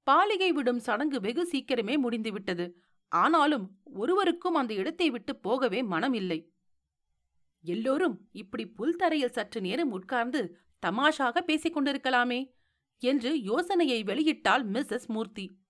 பாலிகை 0.06 0.52
விடும் 0.52 0.78
சடங்கு 0.78 1.20
வெகு 1.20 1.48
சீக்கிரமே 1.52 1.96
முடிந்துவிட்டது. 1.98 2.82
ஆனாலும் 3.08 3.80
ஒருவருக்கும் 3.82 4.54
அந்த 4.54 4.74
இடத்தை 4.74 5.10
விட்டு 5.10 5.36
போகவே 5.36 5.82
மனம் 5.82 6.14
இல்லை 6.14 6.52
எல்லோரும் 7.60 8.28
இப்படி 8.32 8.64
புல்தரையில் 8.66 9.32
சற்று 9.32 9.60
நேரம் 9.60 9.90
உட்கார்ந்து 9.90 10.60
தமாஷாக 10.86 11.40
பேசிக் 11.40 11.76
கொண்டிருக்கலாமே 11.76 12.52
என்று 12.98 13.42
யோசனையை 13.42 14.02
வெளியிட்டாள் 14.02 14.64
Mrs 14.74 15.06
Murthy. 15.06 15.60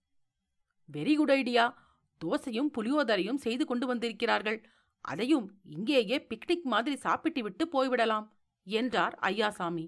Very 0.92 1.16
good 1.16 1.30
idea. 1.30 1.82
தோசையும் 2.24 2.70
புளியோதரையும் 2.78 3.34
செய்து 3.34 3.66
கொண்டு 3.66 3.86
வந்திருக்கிறார்கள். 3.86 4.58
அதையும் 5.00 5.60
இங்கேயே 5.64 6.26
பிக்னிக் 6.28 6.62
மாதிரி 6.62 6.96
சாப்பிட்டு 6.96 7.42
விட்டு 7.42 7.64
போய்விடலாம் 7.66 8.26
என்றார் 8.66 9.18
ஐயாசாமி. 9.22 9.86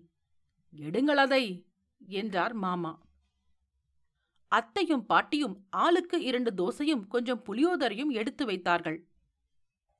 எடுங்கள் 0.72 1.20
அதை 1.24 1.66
என்றார் 1.98 2.52
மாமா. 2.52 3.05
அத்தையும் 4.56 5.06
பாட்டியும் 5.06 5.66
ஆளுக்கு 5.70 6.22
இரண்டு 6.22 6.50
தோசையும் 6.54 7.06
கொஞ்சம் 7.06 7.44
புளியோதரையும் 7.44 8.10
எடுத்து 8.10 8.44
வைத்தார்கள். 8.46 8.98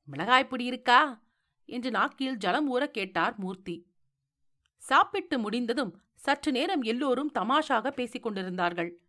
மிளகாய் 0.05 0.49
பிடி 0.49 0.65
இருக்கா? 0.65 1.23
என்று 1.65 1.91
நாக்கில் 1.91 2.37
ஜலம் 2.37 2.69
ஊற 2.77 2.87
கேட்டார் 2.87 3.39
மூர்த்தி. 3.39 3.77
சாப்பிட்டு 4.79 5.39
முடிந்ததும் 5.39 6.01
சற்று 6.15 6.53
நேரம் 6.53 6.83
எல்லோரும் 6.83 7.33
தமாஷாக 7.39 7.91
பேசிக் 7.91 8.23
கொண்டிருந்தார்கள். 8.23 9.01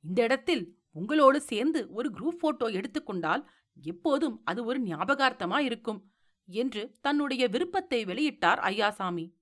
இந்த 0.00 0.22
இடத்தில் 0.22 0.78
உங்களோடு 0.90 1.40
சேர்ந்து 1.40 1.90
ஒரு 1.90 2.10
குரூப் 2.10 2.38
போட்டோ 2.38 2.66
எடுத்துக்கொண்டால் 2.66 3.50
எப்போதும் 3.82 4.40
அது 4.44 4.64
ஒரு 4.64 4.82
ஞாபகார்த்தமா 4.82 5.58
இருக்கும் 5.58 6.12
என்று 6.46 6.98
தன்னுடைய 7.00 7.48
விருப்பத்தை 7.48 8.04
வெளியிட்டார் 8.04 8.60
ஐயாசாமி. 8.70 9.32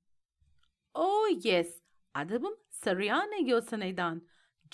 ஓ 0.93 1.27
எஸ். 1.27 1.83
அதுவும் 2.11 2.59
சரியான 2.69 3.37
யோசனைதான். 3.41 4.19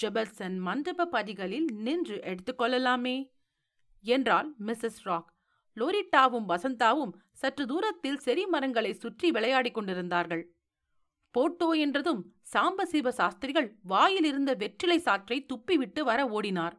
ஜெபர்சன் 0.03 0.57
மண்டப 0.59 1.07
படிகளில் 1.07 1.69
நின்று 1.73 2.17
எடுத்துக்கொள்ளலாமே 2.25 3.17
என்றாள் 4.05 4.55
மிஸ்ஸஸ் 4.67 5.03
ராக். 5.03 5.31
லோரிட்டாவும் 5.77 6.47
வசந்தாவும் 6.49 7.13
சற்று 7.33 7.67
தூரத்தில் 7.67 8.21
செரி 8.25 8.47
மரங்களை 8.47 8.93
சுற்றி 8.93 9.31
விளையாடிக் 9.31 9.75
கொண்டிருந்தார்கள். 9.75 10.55
போட்டோ 11.31 11.71
என்றதும் 11.71 12.23
சாம்பசிவ 12.53 13.09
சாஸ்திரிகள் 13.09 13.69
வாயிலிருந்த 13.89 14.57
வெற்றிலை 14.57 14.99
சாற்றை 14.99 15.39
துப்பிவிட்டு 15.47 16.01
வர 16.01 16.21
ஓடினார். 16.29 16.77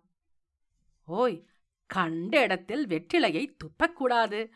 ஓய் 1.08 1.38
கண்ட 1.86 2.41
இடத்தில் 2.41 2.88
வெற்றிலையை 2.88 3.46
துப்பக்கூடாது. 3.62 4.50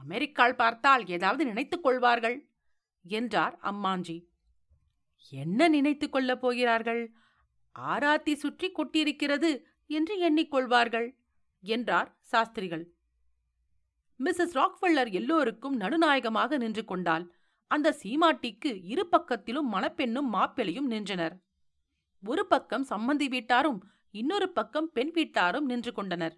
அமெரிக்காள் 0.00 0.54
பார்த்தால் 0.54 1.06
ஏதாவது 1.06 1.44
நினைத்துக் 1.44 1.82
கொள்வார்கள் 1.82 2.38
என்றார் 3.04 3.58
அம்மாஞ்சி. 3.62 4.16
என்ன 5.32 5.68
நினைத்துக் 5.68 6.12
கொள்ளப் 6.12 6.40
போகிறார்கள்? 6.40 7.02
ஆராத்தி 7.76 8.34
சுற்றி 8.34 8.72
கொட்டியிருக்கிறது 8.72 9.64
என்று 9.86 10.14
எண்ணிக்கொள்வார்கள் 10.20 11.14
என்றார் 11.60 12.18
சாஸ்திரிகள். 12.20 12.94
மிஸ்ஸஸ் 14.20 14.54
ராக்வெல்லர் 14.54 15.10
எல்லோருக்கும் 15.12 15.76
நடுநாயகமாக 15.76 16.56
நின்று 16.56 16.84
கொண்டால் 16.84 17.32
அந்த 17.66 17.96
சீமாட்டிக்கு 18.02 18.84
இரு 18.84 19.08
பக்கத்திலும் 19.10 19.68
மணப்பெண்ணும் 19.72 20.28
மாப்பிளையும் 20.32 20.88
நின்றனர். 20.92 21.42
ஒரு 22.20 22.46
பக்கம் 22.46 22.86
சம்மந்தி 22.88 23.28
வீட்டாரும் 23.28 23.82
இன்னொரு 24.10 24.48
பக்கம் 24.50 24.90
பெண் 24.92 25.10
வீட்டாரும் 25.10 25.64
நின்று 25.64 25.92
கொண்டனர். 25.92 26.36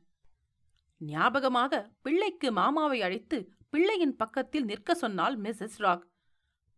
ஞாபகமாக 0.98 1.90
பிள்ளைக்கு 2.02 2.52
மாமாவை 2.52 3.02
அழைத்து 3.02 3.52
பிள்ளையின் 3.68 4.16
பக்கத்தில் 4.16 4.64
நிற்க 4.64 4.94
சொன்னால் 4.94 5.40
மிஸ்ஸஸ் 5.40 5.78
ராக். 5.78 6.04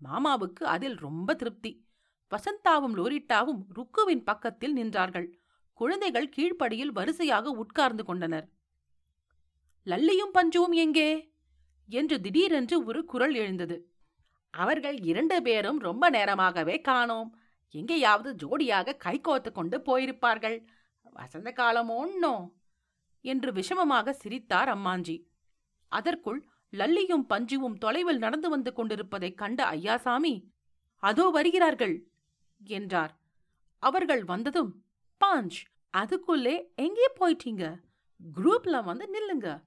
மாமாவுக்கு 0.04 0.62
அதில் 0.62 0.96
ரொம்ப 0.96 1.34
திருப்தி. 1.34 1.85
வசந்தாவும் 2.30 2.94
லோரிட்டாவும் 2.94 3.60
ருக்குவின் 3.74 4.24
பக்கத்தில் 4.24 4.76
நின்றார்கள். 4.76 5.32
குழந்தைகள் 5.72 6.32
கீழ்ப்படியில் 6.36 6.92
வரிசையாக 6.92 7.50
உட்கார்ந்து 7.50 8.04
கொண்டனர். 8.04 8.52
லல்லியும் 9.86 10.34
பஞ்சுவும் 10.34 10.72
எங்கே? 10.72 11.34
என்று 11.88 12.20
திடீரென்று 12.20 12.84
ஒரு 12.84 13.04
குரல் 13.04 13.34
எழுந்தது. 13.34 13.94
அவர்கள் 14.50 14.98
இரண்டு 15.00 15.42
பேரும் 15.42 15.78
ரொம்ப 15.78 16.10
நேரமாகவே 16.10 16.80
காணோம். 16.80 17.38
எங்கேயாவது 17.70 18.30
ஜோடியாக 18.34 18.96
கைகோத்து 19.04 19.52
கொண்டு 19.52 19.78
போயிருப்பார்கள். 19.78 20.66
வசந்த 21.00 21.52
காலம் 21.52 21.90
ஒன்னோ 21.90 22.52
என்று 23.20 23.52
விஷமமாக 23.52 24.10
சிரித்தார் 24.10 24.68
அம்மாஞ்சி. 24.68 25.26
அதற்குள் 25.88 26.48
லல்லியும் 26.72 27.26
பஞ்சுவும் 27.28 27.78
தொலைவில் 27.78 28.18
நடந்து 28.18 28.48
வந்து 28.48 28.72
கொண்டிருப்பதைக் 28.72 29.38
கண்ட 29.38 29.70
ஐயாசாமி 29.70 30.44
அதோ 30.96 31.28
வருகிறார்கள். 31.28 32.08
என்றார். 32.66 33.20
அவர்கள் 33.78 34.24
வந்ததும் 34.24 34.84
பாஞ்ச் 35.24 35.64
அதுக்குள்ளே 35.90 36.72
எங்கே 36.76 37.12
போயிட்டீங்க? 37.20 37.80
குரூப்ல 38.36 38.84
வந்து 38.84 39.08
நில்லுங்க 39.12 39.62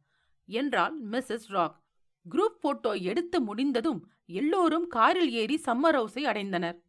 என்றாள் 0.45 1.03
மிஸ்ஸஸ் 1.03 1.47
ராக். 1.47 1.81
குரூப் 2.29 2.59
போட்டோ 2.59 2.93
எடுத்து 2.93 3.41
முடிந்ததும் 3.41 4.11
எல்லோரும் 4.25 4.87
காரில் 4.87 5.31
ஏறி 5.31 5.61
சம்மர் 5.65 5.95
ஹவுஸை 5.95 6.25
அடைந்தனர். 6.25 6.81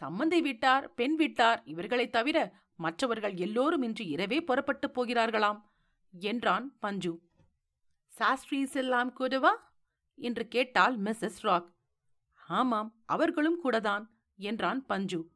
சம்மந்தி 0.00 0.40
வீட்டார் 0.40 0.94
பெண் 0.94 1.14
வீட்டார் 1.14 1.62
இவர்களைத் 1.64 2.12
தவிர 2.12 2.52
மற்றவர்கள் 2.76 3.34
எல்லோரும் 3.34 3.82
இன்று 3.82 4.06
இரவே 4.06 4.40
புறப்பட்டு 4.40 4.88
போகிறார்களாம் 4.88 5.62
என்றான் 6.12 6.78
பஞ்சு. 6.78 7.20
சாஸ்ட்ரீஸ் 8.08 8.74
எல்லாம் 8.74 9.12
கூடவா? 9.12 9.72
என்று 10.14 10.48
கேட்டாள் 10.48 10.98
மிஸ்ஸஸ் 10.98 11.40
ராக். 11.40 11.72
ஆமாம் 12.48 13.02
அவர்களும் 13.06 13.64
கூடதான் 13.64 14.06
என்றான் 14.36 14.86
பஞ்சு. 14.86 15.30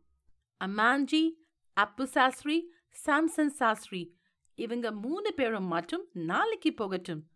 அம்மாஞ்சி 0.66 1.30
அப்பு 1.72 2.06
சாஸ்திரி 2.06 2.72
சாம்சன் 3.06 3.46
சாஸ்திரி 3.46 4.16
இவங்க 4.54 4.90
மூணு 4.90 5.34
பேரும் 5.34 5.64
மட்டும் 5.64 6.08
நாளைக்கு 6.12 6.72
போகட்டும். 6.72 7.28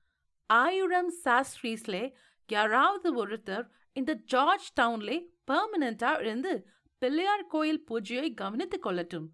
ஆயிரம் 0.46 1.12
சாஸ்திரீஸ்லே 1.24 2.12
யாராவது 2.46 3.26
ஒருத்தர் 3.26 3.68
இந்த 3.92 4.12
ஜார்ஜ் 4.12 4.72
டவுன்ல 4.80 5.22
பெர்மனண்டா 5.46 6.20
இருந்து 6.20 6.68
பிள்ளையார் 6.98 7.46
கோயில் 7.46 7.84
பூஜையை 7.90 8.34
கவனித்துக் 8.34 8.86
கொள்ளட்டும் 8.86 9.28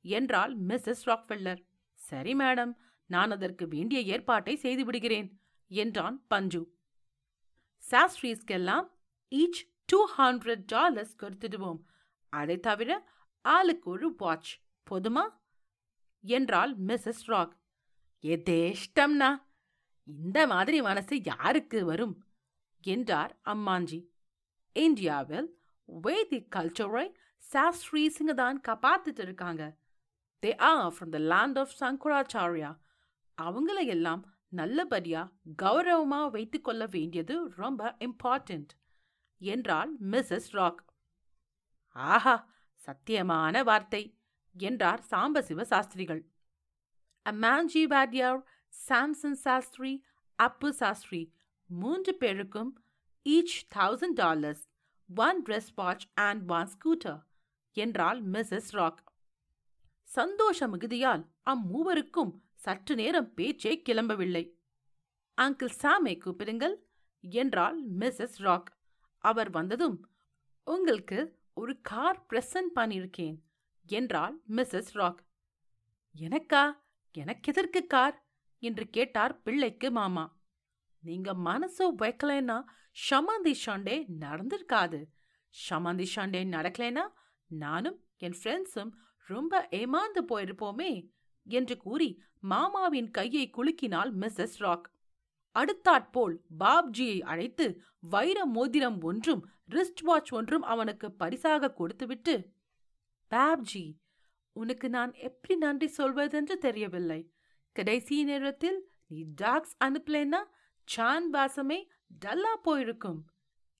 என்றாள் 0.00 0.60
மிஸ்ஸஸ் 0.60 1.04
ராக்வெல்லர் 1.04 1.64
சரி 1.94 2.34
மேடம் 2.34 2.72
நான் 3.06 3.30
அதற்கு 3.30 3.68
வேண்டிய 3.68 4.00
ஏற்பாட்டை 4.00 4.56
செய்து 4.56 4.84
விடுகிறேன் 4.84 5.40
என்றான் 5.68 6.24
பஞ்சு. 6.28 6.74
சாஸ்ட்ரீஸ்க்கெல்லாம் 7.90 8.88
ஈச் 9.30 9.60
டூ 9.86 10.08
ஹண்ட்ரட் 10.18 10.62
டாலர்ஸ் 10.66 11.16
கொடுத்துடுவோம். 11.22 11.80
அதை 12.28 12.60
தவிர 12.60 13.08
ஆளுக்கு 13.46 13.90
ஒரு 13.90 14.14
வாட்ச் 14.16 14.58
போதுமா? 14.90 15.24
என்றாள் 16.24 16.78
மிஸ்ஸஸ் 16.78 17.24
ராக். 17.24 17.56
எதேஷ்டம்னா? 18.22 19.30
இந்த 20.04 20.46
மாதிரி 20.46 20.82
மனசு 20.82 21.22
யாருக்கு 21.22 21.84
வரும்? 21.84 22.26
என்றார் 22.82 23.40
அம்மாஞ்சி. 23.44 24.06
இந்தியாவில் 24.72 25.48
வேதி 26.02 26.38
கல்ச்சரை 26.56 27.14
சாஸ்திரீஸுங்க 27.52 28.34
தான் 28.34 28.60
காப்பாத்திட்டு 28.68 29.20
இருக்காங்க. 29.20 29.76
They 30.42 30.58
are 30.58 30.92
from 30.92 31.08
the 31.08 31.18
land 31.18 31.58
of 31.58 31.76
Shankaracharya 31.80 32.78
அவங்கள 33.42 33.86
எல்லாம் 33.86 34.34
நல்லபடியா 34.48 35.32
கௌரவமா 35.62 36.30
வைத்துக் 36.30 36.64
கொள்ள 36.64 36.86
வேண்டியது 36.86 37.48
ரொம்ப 37.56 37.96
இம்பார்ட்டன்ட் 37.98 38.68
என்றாள் 39.38 39.96
மிஸ்ஸஸ் 40.10 40.50
ராக். 40.50 40.84
ஆஹா! 41.92 42.54
சத்தியமான 42.86 43.62
வார்த்தை 43.64 44.02
என்றார் 44.56 45.02
சாம்பசிவ 45.10 45.62
சாஸ்திரிகள். 45.62 46.22
அம்மாஞ்சி 47.26 47.82
வாட்யார் 47.92 48.42
சாம்சன் 48.88 49.38
சாஸ்திரி 49.44 49.92
அப்பு 50.38 50.72
சாஸ்திரி 50.72 51.32
மூன்று 51.70 52.14
பேருக்கும் 52.14 52.70
each 53.26 53.56
thousand 53.74 54.14
dollars 54.14 54.64
one 55.08 55.42
dress 55.44 55.70
watch 55.74 56.06
and 56.14 56.50
one 56.50 56.68
scooter 56.74 57.20
என்றாள் 57.76 58.20
மிஸ்ஸஸ் 58.24 58.70
ராக் 58.70 59.02
சந்தோஷ 60.08 60.68
மிகுதியால் 60.68 61.24
அம்மூவருக்கும் 61.50 62.32
சற்று 62.54 62.94
நேரம் 62.94 63.34
பேச்சே 63.34 63.82
கிளம்பவில்லை. 63.88 64.44
அங்கிள் 65.38 65.74
சாமை 65.82 66.14
கூப்பிடுங்கள் 66.18 66.76
என்றாள் 67.20 67.78
மிஸ்ஸஸ் 67.98 68.36
ராக் 68.36 68.70
அவர் 69.24 69.50
வந்ததும் 69.50 69.98
உங்களுக்கு 70.66 71.18
ஒரு 71.58 71.80
கார் 71.80 72.26
பிரசன்ட் 72.30 72.70
பண்ணியிருக்கேன் 72.74 73.36
என்றாள் 73.86 74.40
மிஸ்ஸஸ் 74.48 74.90
ராக். 74.92 75.24
எனக்கா? 76.18 76.72
எனக்கு 77.12 77.52
எதற்கு 77.52 77.86
கார்? 77.86 78.26
என்று 78.58 78.86
கேட்டார் 78.86 79.42
பிள்ளைக்கு 79.42 79.90
மாமா. 79.90 80.38
நீங்க 81.00 81.34
மனசு 81.34 81.94
வைக்கலைன்னா 81.94 82.62
ஷமாந்தி 83.10 83.54
ஷாண்டே 83.66 84.04
நடந்திருக்காது. 84.20 85.04
ஷமாந்தி 85.70 86.06
ஷாண்டே 86.14 86.42
நடக்கலைனா 86.50 87.06
நானும் 87.46 88.04
என் 88.16 88.36
ஃப்ரெண்ட்ஸும் 88.42 88.90
ரொம்ப 89.26 89.68
ஏமாந்து 89.70 90.20
போயிருப்போமே 90.28 91.10
என்று 91.44 91.76
கூறி 91.76 92.22
மாமாவின் 92.38 93.10
கையை 93.10 93.50
குலுக்கினாள் 93.50 94.12
மிஸ்ஸஸ் 94.20 94.58
ராக். 94.58 94.95
அடுத்தாற்போல் 95.56 96.34
பாப்ஜியை 96.58 97.20
அழைத்து 97.22 97.66
வைர 98.00 98.38
மோதிரம் 98.46 98.98
ஒன்றும் 99.02 99.42
ரிஸ்ட் 99.70 100.02
வாட்ச் 100.02 100.32
ஒன்றும் 100.32 100.62
அவனுக்கு 100.62 101.12
பரிசாக 101.12 101.72
கொடுத்துவிட்டு 101.72 102.34
பாப்ஜி 103.30 103.86
உனக்கு 104.56 104.88
நான் 104.88 105.12
எப்படி 105.12 105.54
நன்றி 105.56 105.88
சொல்வதென்று 105.98 106.54
தெரியவில்லை. 106.58 107.20
கடைசி 107.76 108.24
நேரத்தில் 108.24 108.78
நீ 109.06 109.22
டாக்ஸ் 109.34 109.76
அனுப்பலைன்னா 109.84 110.40
சான் 110.84 111.30
பாசமே 111.32 111.78
டல்லா 112.24 112.52
போயிருக்கும் 112.62 113.20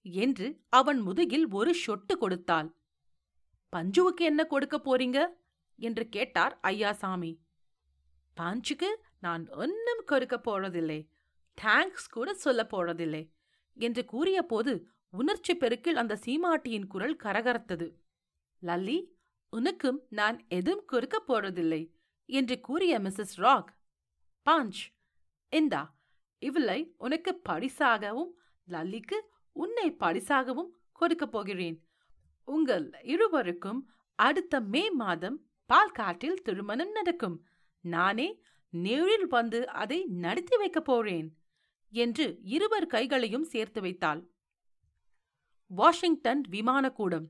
என்று 0.06 0.48
அவன் 0.68 1.00
முதுகில் 1.00 1.46
ஒரு 1.50 1.74
சொட்டு 1.74 2.18
கொடுத்தாள். 2.18 2.68
பஞ்சுவுக்கு 3.72 4.22
என்ன 4.30 4.44
கொடுக்க 4.44 4.76
போறீங்க? 4.84 5.18
என்று 5.78 6.04
கேட்டார் 6.08 6.54
ஐயாசாமி 6.62 7.32
பாஞ்சுக்கு 8.36 8.88
நான் 9.20 9.44
ஒன்னும் 9.54 10.02
கொடுக்க 10.06 10.36
போறதில்லை 10.38 11.00
தேங்க்ஸ் 11.62 12.08
கூட 12.10 12.34
சொல்ல 12.34 12.66
போறதில்லை 12.70 13.32
என்று 13.74 14.04
கூறிய 14.04 14.42
போது 14.42 14.86
உணர்ச்சி 15.10 15.56
பெருக்கில் 15.56 15.96
அந்த 15.96 16.16
சீமாட்டியின் 16.16 16.86
குரல் 16.86 17.16
கரகரத்தது. 17.16 17.92
லல்லி 18.62 18.98
உனக்கும் 19.50 20.02
நான் 20.08 20.44
எதுவும் 20.48 20.84
கொடுக்க 20.84 21.22
போறதில்லை 21.28 21.90
என்று 22.24 22.60
கூறிய 22.60 23.00
மிஸ்ஸஸ் 23.00 23.34
ராக் 23.34 23.78
பாஞ்ச் 24.46 24.80
இந்தா 25.48 25.98
இவளை 26.38 26.94
உனக்கு 26.98 27.40
பரிசாகவும் 27.48 28.32
லல்லிக்கு 28.68 29.18
உன்னை 29.52 29.92
பரிசாகவும் 29.92 30.70
கொடுக்கப் 30.92 31.32
போகிறேன். 31.32 31.88
உங்கள் 32.44 32.92
இருவருக்கும் 33.02 33.90
அடுத்த 34.14 34.60
மே 34.60 34.90
மாதம் 34.90 35.46
பால்காட்டில் 35.68 36.42
திருமணம் 36.42 36.90
நடக்கும். 36.90 37.46
நானே 37.80 38.42
நேரில் 38.68 39.26
வந்து 39.26 39.68
அதை 39.68 40.04
நடத்தி 40.04 40.56
வைக்கப் 40.56 40.84
போறேன். 40.84 41.38
என்று 41.90 42.38
இருவர் 42.42 42.86
கைகளையும் 42.86 43.44
சேர்த்து 43.44 43.80
வைத்தாள். 43.80 44.30
வாஷிங்டன் 45.66 46.42
விமானக்கூடம். 46.50 47.26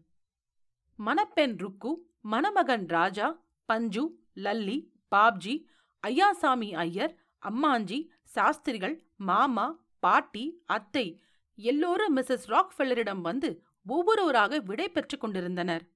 மணப்பெண் 0.97 1.57
ருக்கு 1.57 2.15
மணமகன் 2.21 2.87
ராஜா 2.87 3.45
பஞ்சு 3.65 4.19
லல்லி 4.35 4.87
பாப்ஜி 5.11 5.65
ஐயாசாமி 6.07 6.73
ஐயர் 6.75 7.25
அம்மாஞ்சி 7.43 8.09
சாஸ்திரிகள் 8.23 9.07
மாமா 9.17 9.85
பாட்டி 9.99 10.63
அத்தை 10.67 11.23
எல்லோரும் 11.55 12.17
மிஸ்ஸஸ் 12.17 12.47
ராக்ஃபெல்லரிடம் 12.47 13.21
வந்து 13.21 13.65
ஒவ்வொருவராக 13.87 14.59
விடை 14.59 14.91
பெற்றுக் 14.91 15.21
கொண்டிருந்தனர். 15.21 15.91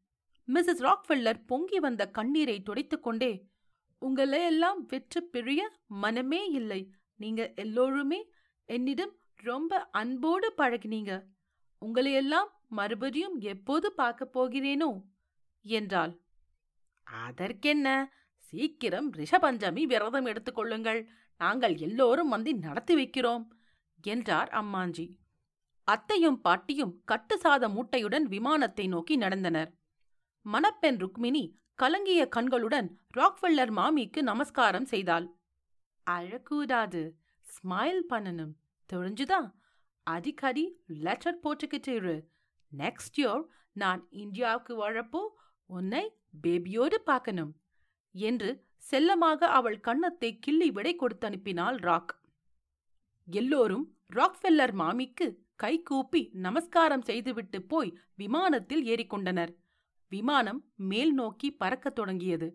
மிஸ்ஸஸ் 0.53 0.83
ராக்ஃபெல்லர் 0.87 1.47
பொங்கி 1.47 1.79
வந்த 1.79 2.11
கண்ணீரை 2.11 2.63
துடைத்துக் 2.63 3.03
கொண்டே 3.03 3.47
உங்களை 3.99 4.45
எல்லாம் 4.45 4.87
வெற்று 4.87 5.29
பிழிய 5.33 5.61
மனமே 5.87 6.47
இல்லை. 6.47 6.93
நீங்க 7.17 7.53
எல்லோருமே 7.55 8.31
என்னிடம் 8.71 9.13
ரொம்ப 9.37 9.89
அன்போடு 9.91 10.55
பழகினீங்க. 10.57 11.13
உங்களையெல்லாம் 11.83 12.49
மறுபடியும் 12.69 13.37
எப்போது 13.39 13.93
பார்க்க 13.93 14.31
போகிறேனோ? 14.35 14.91
என்றாள். 15.65 16.13
அதற்கென்ன? 17.03 18.13
சீக்கிரம் 18.39 19.13
ரிஷபஞ்சமி 19.13 19.83
விரதம் 19.85 20.27
எடுத்துக்கொள்ளுங்கள் 20.27 21.01
நாங்கள் 21.39 21.77
எல்லோரும் 21.77 22.29
வந்து 22.29 22.55
நடத்தி 22.55 22.95
வைக்கிறோம் 22.95 23.45
என்றார் 24.03 24.49
அம்மாஞ்சி. 24.49 25.07
அத்தையும் 25.89 26.41
பாட்டியும் 26.41 26.95
கட்டு 27.05 27.37
சாத 27.39 27.69
மூட்டையுடன் 27.69 28.23
விமானத்தை 28.23 28.87
நோக்கி 28.87 29.19
நடந்தனர். 29.19 29.71
மணப்பெண் 30.47 30.99
ருக்மிணி 30.99 31.45
கலங்கிய 31.75 32.29
கண்களுடன் 32.29 32.91
ராக்வெல்லர் 33.17 33.71
மாமிக்கு 33.71 34.23
நமஸ்காரம் 34.23 34.85
செய்தாள். 34.85 35.27
அழக்கூடாது 36.11 37.03
ஸ்மைல் 37.47 38.03
பண்ணணும். 38.09 38.55
தெரிஞ்சுதா? 38.93 39.41
அடிக்கடி 40.07 40.65
லெட்டர் 40.87 41.41
போட்டுக்கிட்டு 41.43 41.93
இரு. 41.99 42.17
நெக்ஸ்ட் 42.73 43.19
இயர் 43.21 43.45
நான் 43.73 44.03
இந்தியாவுக்கு 44.11 44.75
வரப்போ 44.85 45.23
உன்னை 45.71 46.05
பேபியோடு 46.43 46.99
பார்க்கணும் 47.11 47.53
என்று 48.15 48.51
செல்லமாக 48.91 49.49
அவள் 49.59 49.79
கன்னத்தை 49.81 50.31
கிள்ளி 50.39 50.69
விடை 50.71 50.93
கொடுத்து 50.97 51.27
அனுப்பினாள் 51.29 51.77
ராக். 51.89 52.13
எல்லோரும் 53.29 53.87
ராக்ஃபெல்லர் 54.15 54.73
மாமிக்கு 54.73 55.27
கை 55.55 55.75
கூப்பி 55.83 56.23
நமஸ்காரம் 56.45 57.03
செய்துவிட்டு 57.03 57.59
போய் 57.63 57.91
விமானத்தில் 58.15 58.83
ஏறிக்கொண்டனர். 58.85 59.53
விமானம் 60.13 60.61
மேல் 60.91 61.13
நோக்கி 61.13 61.49
பறக்கத் 61.53 61.99
தொடங்கியது. 61.99 62.49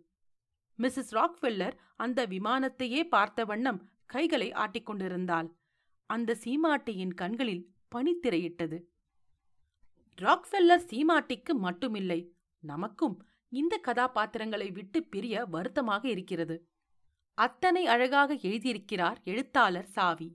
மிஸ்ஸஸ் 0.80 1.12
ராக்ஃபெல்லர் 1.12 1.76
அந்த 1.96 2.28
விமானத்தையே 2.28 3.04
பார்த்த 3.16 3.46
வண்ணம் 3.46 3.80
கைகளை 4.06 4.50
ஆட்டிக்கொண்டிருந்தாள். 4.64 5.48
அந்த 6.06 6.38
சீமாட்டியின் 6.44 7.14
கண்களில் 7.14 7.76
பனித்திரையிட்டது 7.96 8.78
ராக்ஃபெல்லர் 10.22 10.86
சீமாட்டிக்கு 10.92 11.54
மட்டுமில்லை 11.64 12.20
நமக்கும் 12.60 13.26
இந்த 13.50 13.78
கதாபாத்திரங்களை 13.78 14.72
விட்டு 14.72 15.04
பிரிய 15.04 15.46
வருத்தமாக 15.46 16.10
இருக்கிறது. 16.10 16.68
அத்தனை 17.34 17.86
அழகாக 17.86 18.34
எழுதியிருக்கிறார் 18.34 19.18
எழுத்தாளர் 19.24 19.86
சாவி. 19.86 20.30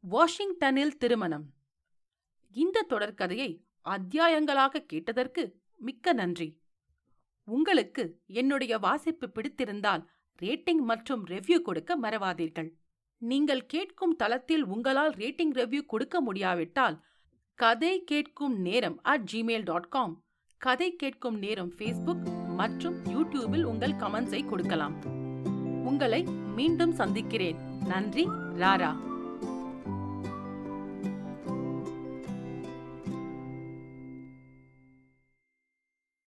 வாஷிங்டனில் 0.00 0.96
திருமணம். 0.96 1.46
இந்த 2.52 2.86
தொடர்கதையை 2.88 3.50
அத்தியாயங்களாக 3.84 4.84
கேட்டதற்கு 4.86 5.60
மிக்க 5.76 6.12
நன்றி. 6.12 6.60
உங்களுக்கு 7.44 8.20
என்னுடைய 8.26 8.78
வாசிப்பு 8.78 9.28
பிடித்திருந்தால் 9.28 10.04
ரேட்டிங் 10.42 10.82
மற்றும் 10.82 11.26
ரெவ்யூ 11.26 11.58
கொடுக்க 11.60 11.98
மறவாதீர்கள். 12.00 12.70
நீங்கள் 13.18 13.66
கேட்கும் 13.66 14.16
தளத்தில் 14.16 14.64
உங்களால் 14.64 15.10
ரேட்டிங் 15.10 15.52
ரிவ்யூ 15.52 15.80
கொடுக்க 15.86 16.20
முடியாவிட்டால் 16.20 17.04
கதை 17.54 18.04
கேட்கும் 18.04 18.60
நேரம் 18.60 18.98
அட் 19.02 19.28
ஜிமெயில் 19.32 19.62
டாட் 19.62 19.88
காம் 19.88 20.22
கதை 20.58 20.96
கேட்கும் 20.96 21.38
நேரம் 21.38 21.72
ஃபேஸ்புக் 21.78 22.44
மற்றும் 22.56 23.04
யூடியூபில் 23.04 23.62
உங்கள் 23.62 23.92
கமெண்ட்ஸை 23.92 24.44
கொடுக்கலாம். 24.44 24.94
உங்களை 25.84 26.22
மீண்டும் 26.54 26.92
சந்திக்கிறேன். 26.92 27.56
நன்றி 27.86 28.26
ராரா. 28.56 28.96